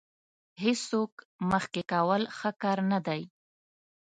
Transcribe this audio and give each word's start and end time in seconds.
هېڅوک 0.63 1.11
مخکې 1.51 1.81
کول 1.91 2.21
ښه 2.37 2.49
کار 2.61 2.77
نه 2.91 2.99
دی. 3.07 3.21